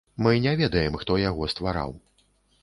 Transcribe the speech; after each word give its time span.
Мы 0.27 0.31
не 0.45 0.53
ведаем, 0.61 0.97
хто 1.03 1.19
яго 1.29 1.51
ствараў. 1.55 1.95